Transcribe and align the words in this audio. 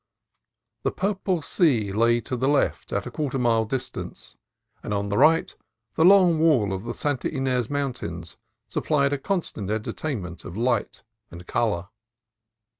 The 0.81 0.89
purple 0.89 1.43
sea 1.43 1.91
lay 1.91 2.21
to 2.21 2.35
the 2.35 2.47
left 2.47 2.91
at 2.91 3.05
a 3.05 3.11
quarter 3.11 3.37
mile 3.37 3.65
distance, 3.65 4.35
and 4.81 4.95
on 4.95 5.09
the 5.09 5.17
right 5.19 5.55
the 5.93 6.03
long 6.03 6.39
wall 6.39 6.73
of 6.73 6.81
the 6.85 6.95
Santa 6.95 7.29
Ynez 7.31 7.69
Mountains 7.69 8.35
supplied 8.67 9.13
a 9.13 9.19
constant 9.19 9.69
entertainment 9.69 10.43
of 10.43 10.57
light 10.57 11.03
and 11.29 11.45
color. 11.45 11.89